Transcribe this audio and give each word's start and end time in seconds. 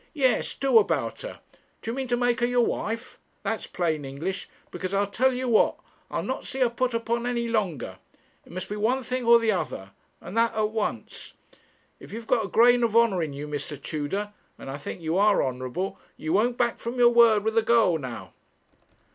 'Yes, 0.15 0.55
do 0.55 0.79
about 0.79 1.21
her. 1.21 1.41
Do 1.83 1.91
you 1.91 1.95
mean 1.95 2.07
to 2.07 2.17
make 2.17 2.39
her 2.39 2.45
your 2.47 2.65
wife? 2.65 3.19
That's 3.43 3.67
plain 3.67 4.03
English. 4.03 4.49
Because 4.71 4.95
I'll 4.95 5.05
tell 5.11 5.31
you 5.31 5.47
what: 5.47 5.75
I'll 6.09 6.23
not 6.23 6.43
see 6.43 6.59
her 6.61 6.71
put 6.71 6.95
upon 6.95 7.27
any 7.27 7.47
longer. 7.47 7.99
It 8.43 8.51
must 8.51 8.67
be 8.67 8.75
one 8.75 9.03
thing 9.03 9.25
or 9.25 9.37
the 9.37 9.51
other; 9.51 9.91
and 10.19 10.35
that 10.35 10.55
at 10.55 10.71
once. 10.71 11.33
And 11.51 11.59
if 11.99 12.13
you've 12.13 12.27
a 12.31 12.47
grain 12.47 12.81
of 12.81 12.95
honour 12.95 13.21
in 13.21 13.33
you, 13.33 13.47
Mr. 13.47 13.79
Tudor 13.79 14.33
and 14.57 14.71
I 14.71 14.77
think 14.79 15.01
you 15.01 15.19
are 15.19 15.43
honourable 15.43 15.99
you 16.17 16.33
won't 16.33 16.57
back 16.57 16.79
from 16.79 16.97
your 16.97 17.09
word 17.09 17.43
with 17.43 17.53
the 17.53 17.61
girl 17.61 17.99
now.' 17.99 18.33